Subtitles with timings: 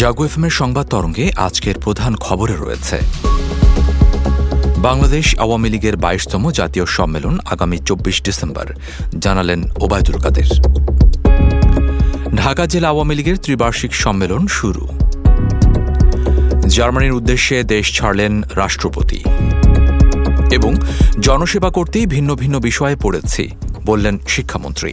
[0.00, 0.26] জাগো
[0.60, 2.98] সংবাদ তরঙ্গে আজকের প্রধান খবরে রয়েছে।
[4.78, 8.66] বাংলাদেশ আওয়ামী লীগের বাইশতম জাতীয় সম্মেলন আগামী চব্বিশ ডিসেম্বর,
[9.18, 10.48] জানালেন ওবায়দুল কাদের।
[12.36, 14.84] ঢাকা জেলা আওয়ামী লীগের ত্রিবার্ষিক সম্মেলন শুরু।
[16.76, 19.20] জার্মানির উদ্দেশ্যে দেশ ছাড়লেন রাষ্ট্রপতি।
[20.52, 20.72] এবং
[21.20, 23.48] জনসেবা করতেই ভিন্ন ভিন্ন বিষয়ে পড়েছি,
[23.84, 24.92] বললেন শিক্ষামন্ত্রী।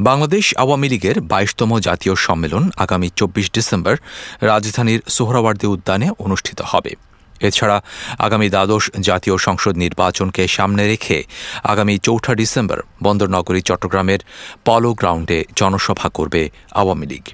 [0.00, 3.94] বাংলাদেশ আওয়ামী লীগের বাইশতম জাতীয় সম্মেলন আগামী চব্বিশ ডিসেম্বর
[4.40, 6.92] রাজধানীর সোহরাওয়ার্দী উদ্যানে অনুষ্ঠিত হবে।
[7.40, 7.82] এছাড়া
[8.18, 11.22] আগামী দ্বাদশ জাতীয় সংসদ নির্বাচনকে সামনে রেখে
[11.64, 14.20] আগামী চৌঠা ডিসেম্বর বন্দরনগরী, চট্টগ্রামের
[14.64, 16.42] পলো গ্রাউন্ডে জনসভা করবে
[16.74, 17.24] আওয়ামী লীগ।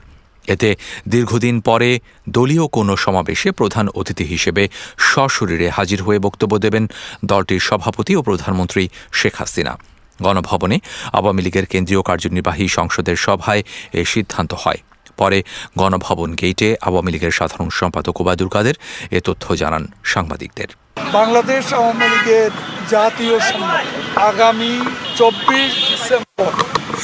[0.49, 0.77] এতে
[1.09, 6.89] দীর্ঘদিন পরে দলীয় কোনো সমাবেশে প্রধান অতিথি হিসেবে সশরীরে হাজির হয়ে বক্তব্য দেবেন
[7.25, 10.77] দলটির সভাপতি ও প্রধানমন্ত্রী শেখ হাসিনা। গণভবনে
[11.13, 13.63] আওয়ামী লীগের কেন্দ্রীয় কার্যনির্বাহী সংসদের সভায়
[14.01, 14.81] এ সিদ্ধান্ত হয়।
[15.21, 15.39] পরে
[15.79, 18.77] গণভবন গেইটে আওয়ামী লীগের সাধারণ সম্পাদক ওবায়দুল কাদের
[19.11, 20.69] এ তথ্য জানান সাংবাদিকদের।
[21.19, 22.51] বাংলাদেশ আওয়ামী লীগের
[22.91, 23.87] জাতীয় সম্মেলন
[24.31, 24.73] আগামী
[25.19, 26.53] চব্বিশ ডিসেম্বর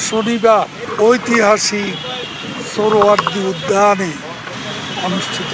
[0.09, 0.67] শনিবার
[1.01, 1.95] ঐতিহাসিক
[2.73, 4.13] সোরওয়ার্দী উদ্যানে
[5.07, 5.51] অনুষ্ঠিত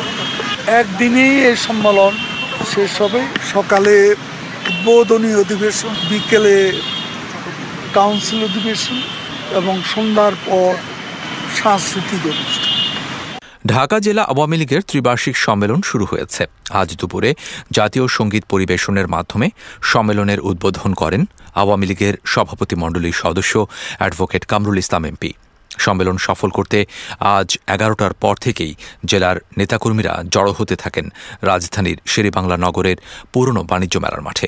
[0.80, 2.12] একদিনেই এই সম্মেলন
[2.74, 3.20] শেষ হবে।
[3.54, 3.94] সকালে
[4.70, 6.56] উদ্বোধনী অধিবেশন বিকেলে
[7.96, 8.98] কাউন্সিল অধিবেশন
[9.58, 10.72] এবং সন্ধ্যার পর
[11.60, 12.72] সাংস্কৃতিক অনুষ্ঠান।
[13.66, 16.42] ঢাকা জেলা আওয়ামী লীগের ত্রিবার্ষিক সম্মেলন শুরু হয়েছে।
[16.80, 17.30] আজ দুপুরে
[17.70, 19.46] জাতীয় সংগীত পরিবেশনের মাধ্যমে
[19.92, 21.22] সম্মেলনের উদ্বোধন করেন
[21.54, 23.54] আওয়ামী লীগের সভাপতি মণ্ডলীর সদস্য
[23.98, 25.30] অ্যাডভোকেট কামরুল ইসলাম এমপি।
[25.78, 26.78] সম্মেলন সফল করতে
[27.36, 28.72] আজ এগারোটার পর থেকেই
[29.04, 31.06] জেলার নেতাকর্মীরা জড়ো হতে থাকেন
[31.42, 32.98] রাজধানীর শেরেবাংলা নগরের
[33.32, 34.46] পুরনো বাণিজ্য মেলার মাঠে।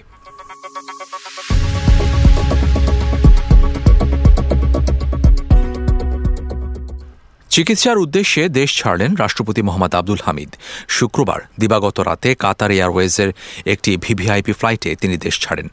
[7.57, 10.51] চিকিৎসার উদ্দেশ্যে দেশ ছাড়লেন রাষ্ট্রপতি মোহাম্মদ আব্দুল হামিদ।
[10.99, 13.31] শুক্রবার, দিবাগত রাতে কাতার এয়ারওয়েজের
[13.73, 15.69] একটি ভিভিআইপি ফ্লাইটে তিনি দেশ ছাড়েন।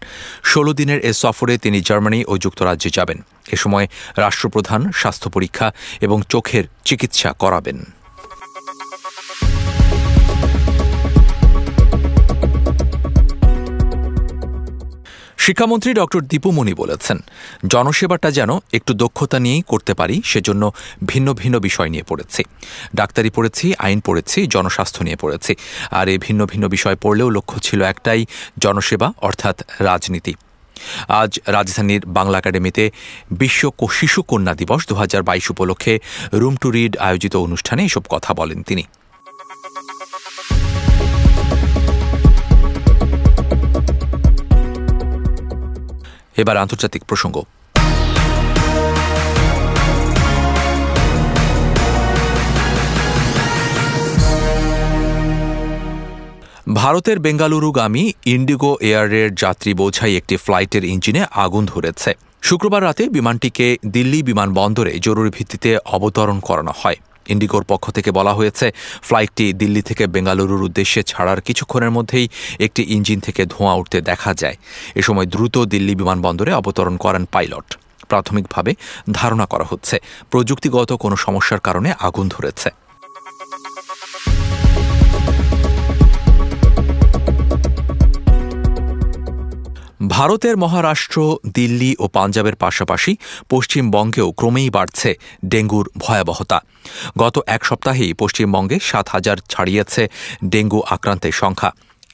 [0.51, 3.19] ষোলো দিনের এ সফরে তিনি জার্মানি ও যুক্তরাজ্যে যাবেন।
[3.55, 3.85] এ সময়
[4.23, 5.67] রাষ্ট্রপ্রধান স্বাস্থ্য পরীক্ষা
[6.05, 7.77] এবং চোখের চিকিৎসা করাবেন।
[15.45, 17.17] শিক্ষামন্ত্রী ডক্টর দীপুমণি বলেছেন,
[17.73, 20.63] জনসেবাটা যেন একটু দক্ষতা নিয়েই করতে পারি, সেজন্য
[21.11, 22.41] ভিন্ন ভিন্ন বিষয় নিয়ে পড়েছি।
[22.95, 25.53] ডাক্তারি পড়েছি, আইন পড়েছি, জনস্বাস্থ্য নিয়ে পড়েছি।
[25.97, 28.21] আর এই ভিন্ন ভিন্ন বিষয় পড়লেও লক্ষ্য ছিল একটাই,
[28.63, 29.55] জনসেবা অর্থাৎ
[29.87, 30.33] রাজনীতি।
[31.21, 32.83] আজ রাজধানীর বাংলা একাডেমিতে
[33.41, 33.61] বিশ্ব
[33.99, 35.93] শিশু কন্যা দিবস দু হাজার বাইশ উপলক্ষে
[36.41, 38.83] রুম টু রিড আয়োজিত অনুষ্ঠানে এসব কথা বলেন তিনি।
[46.37, 47.37] এবার আন্তর্জাতিক প্রসঙ্গ।
[56.73, 62.11] ভারতের বেঙ্গালুরুগামী ইন্ডিগো এয়ারের যাত্রী বোঝাই একটি ফ্লাইটের ইঞ্জিনে আগুন ধরেছে।
[62.41, 68.71] শুক্রবার রাতে বিমানটিকে দিল্লি বিমানবন্দরে জরুরি ভিত্তিতে অবতরণ করানো হয়। ইন্ডিগোর পক্ষ থেকে বলা হয়েছে,
[69.01, 72.29] ফ্লাইটটি দিল্লি থেকে বেঙ্গালুরুর উদ্দেশ্যে ছাড়ার কিছুক্ষণের মধ্যেই
[72.59, 74.55] একটি ইঞ্জিন থেকে ধোঁয়া উঠতে দেখা যায়।
[74.95, 78.75] এ সময় দ্রুত দিল্লি বিমানবন্দরে অবতরণ করেন পাইলট। প্রাথমিকভাবে
[79.11, 79.99] ধারণা করা হচ্ছে,
[80.31, 82.82] প্রযুক্তিগত কোনো সমস্যার কারণে আগুন ধরেছে।
[90.15, 91.19] ভারতের মহারাষ্ট্র,
[91.57, 93.11] দিল্লি ও পাঞ্জাবের পাশাপাশি
[93.49, 95.09] পশ্চিমবঙ্গেও ক্রমেই বাড়ছে
[95.51, 96.59] ডেঙ্গুর ভয়াবহতা।
[97.17, 100.03] গত এক সপ্তাহেই পশ্চিমবঙ্গে সাত হাজার ছাড়িয়েছে
[100.53, 101.69] ডেঙ্গু আক্রান্তের সংখ্যা।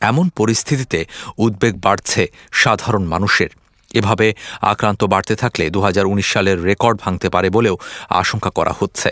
[0.10, 1.00] এমন পরিস্থিতিতে
[1.38, 2.22] উদ্বেগ বাড়ছে
[2.62, 3.52] সাধারণ মানুষের।
[4.00, 4.28] এভাবে
[4.72, 7.76] আক্রান্ত বাড়তে থাকলে দু হাজার উনিশ সালের রেকর্ড ভাঙতে পারে বলেও
[8.22, 9.10] আশঙ্কা করা হচ্ছে।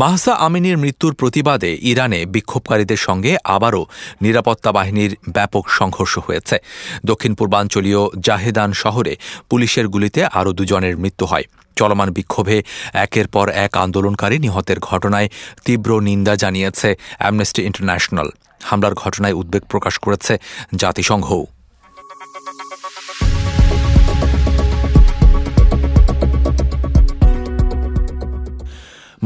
[0.00, 3.82] মাহসা আমিনীর মৃত্যুর প্রতিবাদে ইরানে বিক্ষোভকারীদের সঙ্গে আবারও
[4.24, 6.56] নিরাপত্তা বাহিনীর ব্যাপক সংঘর্ষ হয়েছে।
[7.06, 9.12] দক্ষিণ পূর্বাঞ্চলীয় জাহেদান শহরে
[9.50, 11.46] পুলিশের গুলিতে আরও দুজনের মৃত্যু হয়।
[11.76, 12.58] চলমান বিক্ষোভে
[13.04, 15.28] একের পর এক আন্দোলনকারী নিহতের ঘটনায়
[15.64, 16.88] তীব্র নিন্দা জানিয়েছে
[17.18, 18.28] অ্যামনেস্টি ইন্টারন্যাশনাল
[18.68, 20.34] হামলার ঘটনায় উদ্বেগ প্রকাশ করেছে
[20.74, 21.42] জাতিসংঘও।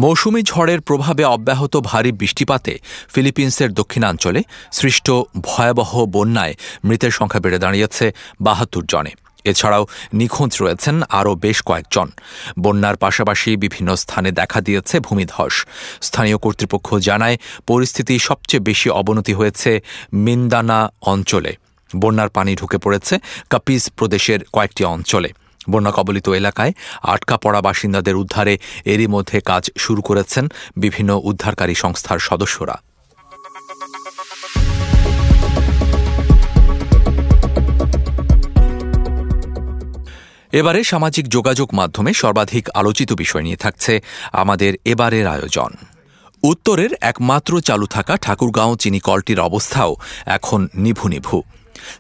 [0.03, 2.73] মৌসুমি ঝড়ের প্রভাবে অব্যাহত ভারী বৃষ্টিপাতে
[3.15, 4.41] ফিলিপিন্সের দক্ষিণাঞ্চলে
[4.79, 5.07] সৃষ্ট
[5.43, 6.55] ভয়াবহ বন্যায়
[6.85, 8.07] মৃতের সংখ্যা বেড়ে দাঁড়িয়েছে
[8.41, 9.13] বাহাত্তর জনে।
[9.45, 12.09] এছাড়াও নিখোঁজ রয়েছেন আরও বেশ কয়েকজন।
[12.59, 15.55] বন্যার পাশাপাশি বিভিন্ন স্থানে দেখা দিয়েছে ভূমিধস।
[16.03, 17.37] স্থানীয় কর্তৃপক্ষ জানায়,
[17.67, 19.71] পরিস্থিতি সবচেয়ে বেশি অবনতি হয়েছে
[20.27, 20.79] মিন্দানা
[21.13, 21.53] অঞ্চলে।
[21.91, 23.15] বন্যার পানি ঢুকে পড়েছে
[23.51, 25.31] কাপিজ প্রদেশের কয়েকটি অঞ্চলে।
[25.73, 26.73] বন্যা কবলিত এলাকায়
[27.15, 30.45] আটকা পড়া বাসিন্দাদের উদ্ধারে এরই মধ্যে কাজ শুরু করেছেন
[30.77, 32.77] বিভিন্ন উদ্ধারকারী সংস্থার সদস্যরা।
[40.53, 43.93] এবারে সামাজিক যোগাযোগ মাধ্যমে সর্বাধিক আলোচিত বিষয় নিয়ে থাকছে
[44.33, 45.71] আমাদের এবারের আয়োজন।
[46.43, 49.93] উত্তরের একমাত্র চালু থাকা ঠাকুরগাঁও চিনি কলটির অবস্থাও
[50.37, 51.37] এখন নিভু নিভু।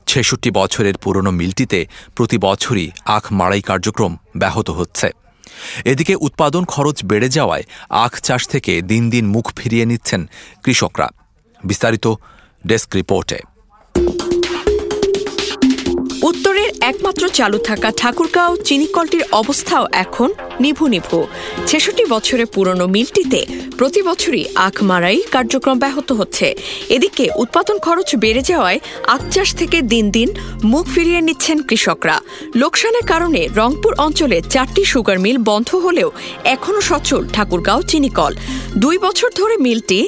[0.06, 1.86] ছেষট্টি বছরের পুরনো মিলটিতে
[2.16, 5.10] প্রতি বছরই আখ মাড়াই কার্যক্রম ব্যাহত হচ্ছে।
[5.84, 10.28] এদিকে উৎপাদন খরচ বেড়ে যাওয়ায় আখ চাষ থেকে দিন দিন মুখ ফিরিয়ে নিচ্ছেন
[10.64, 11.08] কৃষকরা।
[11.64, 12.06] বিস্তারিত
[12.66, 13.38] ডেস্ক রিপোর্টে।
[16.90, 20.28] একমাত্র চালু থাকা ঠাকুরগাঁও চিনিকলটির অবস্থাও এখন
[20.60, 21.18] নিভু নিভু।
[21.66, 23.40] ছেষট্টি বছরের পুরনো মিলটিতে
[23.78, 26.46] প্রতি বছরই আখ মারাই কার্যক্রম ব্যাহত হচ্ছে।
[26.96, 28.80] এদিকে উৎপাদন খরচ বেড়ে যাওয়ায়
[29.14, 30.28] আখ চাষ থেকে দিন দিন
[30.72, 32.16] মুখ ফিরিয়ে নিচ্ছেন কৃষকরা।
[32.60, 36.08] লোকসানের কারণে রংপুর অঞ্চলে চারটি সুগার মিল বন্ধ হলেও
[36.54, 38.32] এখনও সচল ঠাকুরগাঁও চিনিকল।
[38.82, 40.00] দুই বছর ধরে মিলটি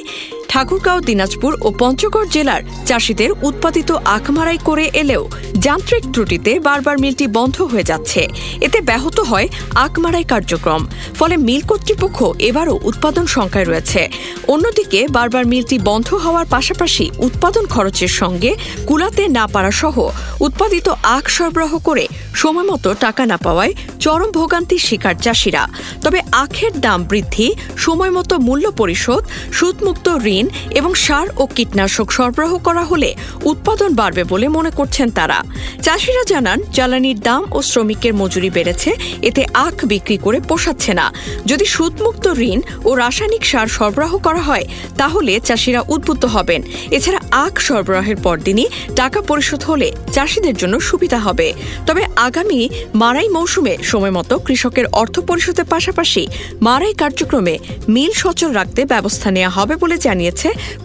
[0.53, 5.23] ঠাকুরগাঁও, দিনাজপুর ও পঞ্চগড় জেলার চাষিদের উৎপাদিত আখমারাই করে এলেও
[5.59, 8.21] যান্ত্রিক ত্রুটিতে বারবার মিলটি বন্ধ হয়ে যাচ্ছে।
[8.61, 10.81] এতে ব্যাহত হয় আখমারাই কার্যক্রম।
[11.19, 14.01] ফলে মিল কর্তৃপক্ষ এবারও উৎপাদন সংখ্যায় রয়েছে।
[14.47, 18.51] অন্যদিকে বারবার মিলটি বন্ধ হওয়ার পাশাপাশি উৎপাদন খরচের সঙ্গে
[18.87, 19.95] কুলাতে না পারা সহ
[20.39, 25.63] উৎপাদিত আখ সরবরাহ করে সময়মতো টাকা না পাওয়ায় চরম ভোগান্তির শিকার চাষিরা।
[26.01, 27.47] তবে আখের দাম বৃদ্ধি
[27.77, 30.07] সময়মতো মূল্য পরিশোধ, সুদমুক্ত
[30.37, 33.09] ঋণ এবং সার ও কীটনাশক সরবরাহ করা হলে
[33.45, 35.39] উৎপাদন বাড়বে বলে মনে করছেন তারা।
[35.81, 38.91] চাষিরা জানান, জ্বালানির দাম ও শ্রমিকের মজুরি বেড়েছে,
[39.21, 41.13] এতে আখ বিক্রি করে পোষাচ্ছে না।
[41.45, 44.65] যদি সুদমুক্ত ঋণ ও রাসায়নিক সার সরবরাহ করা হয়,
[44.97, 46.61] তাহলে চাষিরা উদ্বুদ্ধ হবেন।
[46.91, 51.47] এছাড়া আখ সরবরাহের পরদিনই টাকা পরিশোধ হলে চাষিদের জন্য সুবিধা হবে।
[51.87, 52.61] তবে আগামী
[53.01, 56.23] মারাই মৌসুমে সময়মতো কৃষকের অর্থ পরিশোধের পাশাপাশি
[56.61, 57.55] মারাই কার্যক্রমে
[57.89, 60.32] মিল সচল রাখতে ব্যবস্থা নেওয়া হবে বলে জানিয়েছে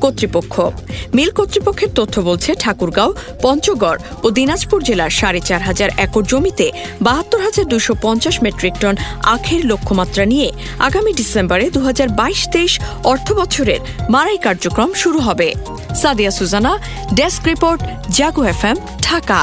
[0.03, 0.55] কর্তৃপক্ষ।
[1.17, 3.11] মিল কর্তৃপক্ষের তথ্য বলছে ঠাকুরগাঁও,
[3.43, 6.67] পঞ্চগড় ও দিনাজপুর জেলার সাড়ে চার হাজার একর জমিতে
[7.03, 8.95] বাহাত্তর হাজার দুশো পঞ্চাশ মেট্রিক টন
[9.35, 10.49] আখের লক্ষ্যমাত্রা নিয়ে
[10.79, 12.73] আগামী ডিসেম্বরে দু হাজার বাইশ তেইশ
[13.05, 13.81] অর্থ বছরের
[14.11, 15.49] মারাই কার্যক্রম শুরু হবে।
[15.95, 16.73] Sadia Sujana,
[17.15, 17.81] desk report,
[18.11, 19.41] Jago F M Dhaka.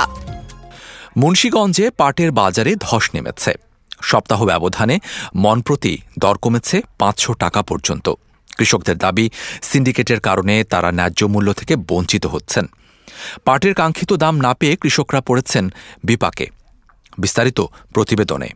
[1.18, 3.54] মুন্সীগঞ্জে পাটের বাজারে ধস নেমেছে।
[4.02, 4.96] সপ্তাহ ব্যবধানে
[5.36, 8.08] মনপ্রতি দর কমেছে পাঁচশো টাকা পর্যন্ত।
[8.58, 9.30] কৃষকদের দাবি,
[9.62, 12.66] সিন্ডিকেটের কারণে তারা ন্যায্য মূল্য থেকে বঞ্চিত হচ্ছেন।
[13.46, 15.74] পাটের কাঙ্ক্ষিত দাম না পেয়ে কৃষকরা পড়েছেন
[16.04, 16.48] বিপাকে।
[17.18, 17.62] বিস্তারিত
[17.94, 18.50] প্রতিবেদনে।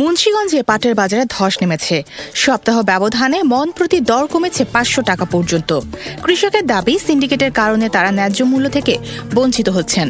[0.00, 1.96] মুন্সীগঞ্জে পাটের বাজারে ধস নেমেছে।
[2.44, 5.70] সপ্তাহ ব্যবধানে মন প্রতি দর কমেছে পাঁচশো টাকা পর্যন্ত।
[6.24, 8.94] কৃষকের দাবি, সিন্ডিকেটের কারণে তারা ন্যায্য মূল্য থেকে
[9.36, 10.08] বঞ্চিত হচ্ছেন।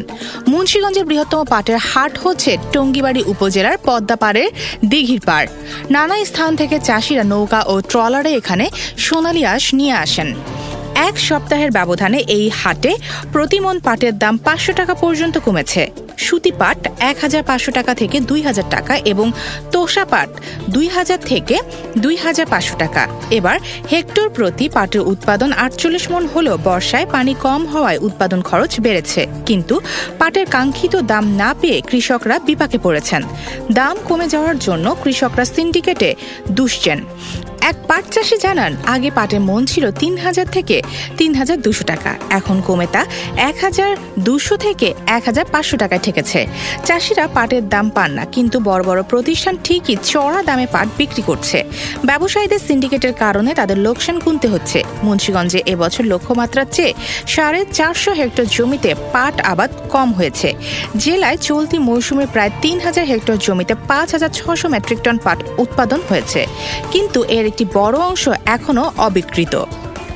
[0.51, 4.49] মুন্সীগঞ্জের বৃহত্তম পাটের হাট হচ্ছে টঙ্গিবাড়ি উপজেলার পদ্মাপাড়ের
[4.91, 5.47] দিঘির পাড়।
[5.95, 8.65] নানা স্থান থেকে চাষিরা নৌকা ও ট্রলারে এখানে
[9.05, 10.29] সোনালি আঁশ নিয়ে আসেন।
[10.95, 12.95] এক সপ্তাহের ব্যবধানে এই হাটে
[13.31, 18.41] প্রতিমন পাটের দাম পাঁচশো টাকা পর্যন্ত কমেছে। সুতি পাট এক হাজার পাঁচশো টাকা থেকে দুই
[18.41, 19.31] হাজার টাকা এবং
[19.71, 20.29] তোষা পাট
[20.69, 21.55] দুই হাজার থেকে
[21.97, 23.59] দুই হাজার পাঁচশো টাকা। এবার
[23.91, 29.81] হেক্টর প্রতি পাটের উৎপাদন আটচল্লিশ মন হলেও বর্ষায় পানি কম হওয়ায় উৎপাদন খরচ বেড়েছে। কিন্তু
[30.19, 33.21] পাটের কাঙ্ক্ষিত দাম না পেয়ে কৃষকরা বিপাকে পড়েছেন।
[33.71, 36.15] দাম কমে যাওয়ার জন্য কৃষকরা সিন্ডিকেটে
[36.51, 36.99] দুষছেন।
[37.69, 40.77] এক পাট চাষি জানান, আগে পাটের মন ছিল তিন হাজার থেকে
[41.19, 43.01] তিন হাজার দুশো টাকা। এখন কমে তা
[43.49, 43.91] এক হাজার
[44.27, 44.87] দুশো থেকে
[45.17, 46.39] এক হাজার পাঁচশো টাকায় ঠেকেছে।
[46.87, 51.57] চাষিরা পাটের দাম পান না, কিন্তু বড় বড় প্রতিষ্ঠান ঠিকই চড়া দামে পাট বিক্রি করছে।
[52.09, 56.93] ব্যবসায়ীদের সিন্ডিকেটের কারণে তাদের লোকসান গুনতে হচ্ছে। মুন্সীগঞ্জে এবছর লক্ষ্যমাত্রার চেয়ে
[57.33, 60.49] সাড়ে চারশো হেক্টর জমিতে পাট আবাদ কম হয়েছে।
[61.03, 65.99] জেলায় চলতি মৌসুমে প্রায় তিন হাজার হেক্টর জমিতে পাঁচ হাজার ছশো মেট্রিক টন পাট উৎপাদন
[66.09, 66.41] হয়েছে।
[66.93, 69.55] কিন্তু এর একটি বড় অংশ এখনও অবিকৃত।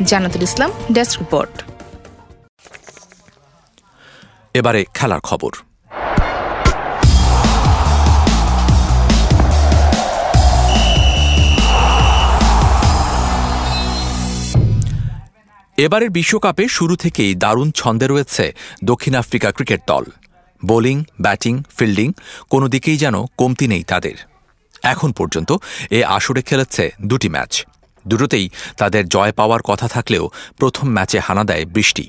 [0.06, 1.56] Jannatul Islam, desk report.
[4.54, 5.52] এবারে খেলার খবর।
[15.78, 18.46] এবারের বিশ্বকাপে শুরু থেকেই দারুণ ছন্দে রয়েছে
[18.84, 20.06] দক্ষিণ আফ্রিকা ক্রিকেট দল।
[20.66, 22.10] বোলিং, ব্যাটিং, ফিল্ডিং,
[22.50, 24.18] কোনো দিকেই যেন কমতি নেই তাদের।
[24.94, 25.52] এখন পর্যন্ত
[25.98, 27.54] এ আসরে খেলেছে দুটি ম্যাচ।
[28.06, 28.46] দুটোতেই
[28.80, 30.24] তাদের জয় পাওয়ার কথা থাকলেও
[30.60, 32.06] প্রথম ম্যাচে হানা দেয় বৃষ্টি।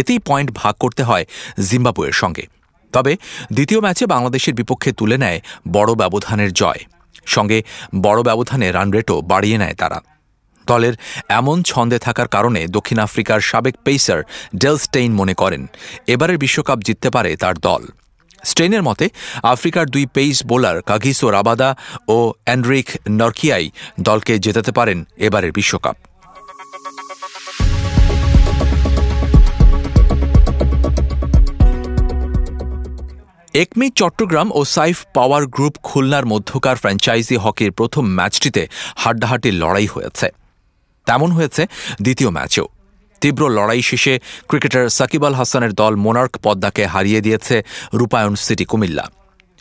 [0.00, 1.24] এতেই পয়েন্ট ভাগ করতে হয়
[1.68, 2.44] জিম্বাবুয়ের সঙ্গে।
[2.92, 3.12] তবে
[3.52, 5.38] দ্বিতীয় ম্যাচে বাংলাদেশের বিপক্ষে তুলে নেয়
[5.72, 6.82] বড় ব্যবধানের জয়।
[7.26, 7.58] সঙ্গে
[8.02, 9.98] বড় ব্যবধানে রান রেটও বাড়িয়ে নেয় তারা।
[10.66, 10.94] দলের
[11.38, 14.20] এমন ছন্দে থাকার কারণে দক্ষিণ আফ্রিকার সাবেক পেসার
[14.56, 15.62] ডেল স্টেইন মনে করেন,
[16.06, 17.82] এবারের বিশ্বকাপ জিততে পারে তার দল।
[18.44, 19.08] স্টেইনের মতে,
[19.42, 21.76] আফ্রিকার দুই পেইস বোলার কাগিসো রাবাদা
[22.08, 23.70] ও অ্যান্ড্রিক নরকিয়াই
[24.00, 25.96] দলকে জেতাতে পারেন এবারের বিশ্বকাপ।
[33.54, 40.28] একমি চট্টগ্রাম ও সাইফ পাওয়ার গ্রুপ খুলনার মধ্যকার ফ্র্যাঞ্চাইজি হকির প্রথম ম্যাচটিতে হাড্ডাহাড্ডির লড়াই হয়েছে।
[41.06, 41.66] তেমন হয়েছে
[42.02, 42.66] দ্বিতীয় ম্যাচেও।
[43.22, 44.14] তীব্র লড়াই শেষে
[44.48, 47.56] ক্রিকেটার সাকিব আল হাসানের দল মোনার্ক পদ্মাকে হারিয়ে দিয়েছে
[47.98, 49.04] রূপায়ণ সিটি কুমিল্লা।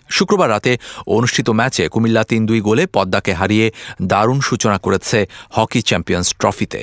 [0.09, 0.71] শুক্রবার রাতে
[1.17, 3.67] অনুষ্ঠিত ম্যাচে কুমিল্লা তিন দুই গোলে পদ্মাকে হারিয়ে
[4.11, 5.19] দারুণ সূচনা করেছে
[5.55, 6.81] হকি চ্যাম্পিয়ন্স ট্রফিতে।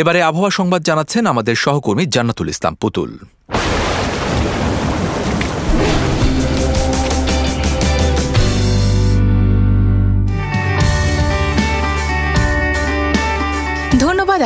[0.00, 3.10] এবারে আবহাওয়া সংবাদ জানাচ্ছেন আমাদের সহকর্মী জান্নাতুল ইসলাম পুতুল।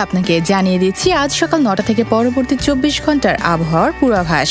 [0.02, 4.50] আপনাকে জানিয়ে দিচ্ছি, আজ সকাল নটা থেকে পরবর্তী চব্বিশ ঘণ্টার আবহাওয়ার পূর্বাভাস।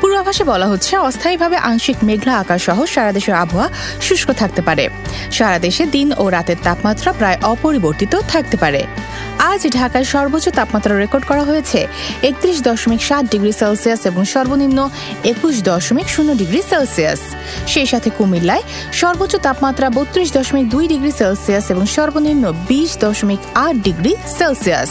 [0.00, 3.68] পূর্বাভাসে বলা হচ্ছে, অস্থায়ীভাবে আংশিক মেঘলা আকাশ সহ সারা দেশের আবহাওয়া
[4.00, 4.84] শুষ্ক থাকতে পারে।
[5.32, 8.82] সারা দেশে দিন ও রাতের তাপমাত্রা প্রায় অপরিবর্তিত থাকতে পারে।
[9.38, 11.80] আজ ঢাকায় সর্বোচ্চ তাপমাত্রা রেকর্ড করা হয়েছে
[12.28, 14.78] একত্রিশ দশমিক সাত ডিগ্রি সেলসিয়াস এবং সর্বনিম্ন
[15.32, 17.20] একুশ দশমিক শূন্য ডিগ্রি সেলসিয়াস।
[17.72, 18.62] সেই সাথে কুমিল্লায়
[19.00, 24.90] সর্বোচ্চ তাপমাত্রা বত্রিশ দশমিক দুই ডিগ্রি সেলসিয়াস এবং সর্বনিম্ন বিশ দশমিক আট ডিগ্রি সেলসিয়াস।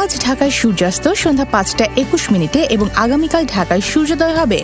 [0.00, 4.58] আজ ঢাকায় সূর্যাস্ত সন্ধ্যা পাঁচটা একুশ মিনিটে এবং আগামীকাল ঢাকায় সূর্যোদয় হবে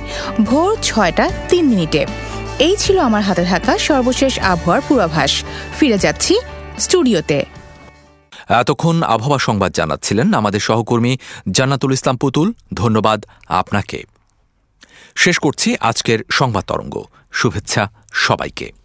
[0.49, 2.03] ভোর ছয়টা তিন মিনিটে।
[2.67, 5.33] এই ছিল আমার হাতে থাকা সর্বশেষ আবহাওয়ার পূর্বাভাস।
[5.79, 6.35] ফিরে যাচ্ছি
[6.79, 7.39] স্টুডিওতে।
[8.49, 11.17] এতক্ষণ আবহাওয়া সংবাদ জানাচ্ছিলেন আমাদের সহকর্মী
[11.51, 14.05] জান্নাতুল ইসলাম পুতুল। ধন্যবাদ আপনাকে।
[15.17, 18.78] শেষ করছি আজকের সংবাদ তরঙ্গ। শুভেচ্ছা সবাইকে।